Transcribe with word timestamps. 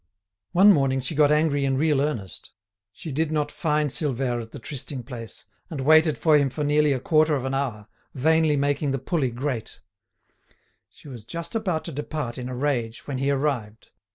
One 0.53 0.71
morning 0.73 0.99
she 0.99 1.13
got 1.13 1.31
angry 1.31 1.63
in 1.63 1.77
real 1.77 2.01
earnest. 2.01 2.49
She 2.91 3.11
did 3.11 3.31
not 3.31 3.51
find 3.51 3.91
Silvère 3.91 4.41
at 4.41 4.51
the 4.51 4.57
trysting 4.57 5.03
place, 5.03 5.45
and 5.69 5.81
waited 5.81 6.17
for 6.17 6.35
him 6.35 6.49
for 6.49 6.63
nearly 6.63 6.91
a 6.91 6.99
quarter 6.99 7.35
of 7.35 7.45
an 7.45 7.53
hour, 7.53 7.87
vainly 8.15 8.55
making 8.55 8.93
the 8.93 8.97
pulley 8.97 9.29
grate. 9.29 9.79
She 10.89 11.07
was 11.07 11.23
just 11.23 11.53
about 11.53 11.85
to 11.85 11.91
depart 11.91 12.39
in 12.39 12.49
a 12.49 12.55
rage 12.55 13.05
when 13.05 13.19
he 13.19 13.29
arrived. 13.29 13.91